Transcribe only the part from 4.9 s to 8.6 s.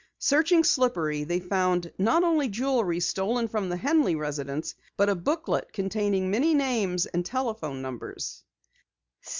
but a booklet containing many names and telephone numbers.